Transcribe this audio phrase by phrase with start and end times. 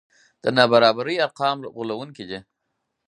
[0.43, 2.39] د نابرابرۍ ارقام غولوونکي دي.